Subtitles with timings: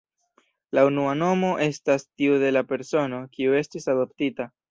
[0.77, 4.51] La unua nomo estas tiu de la persono, kiu estis adoptita.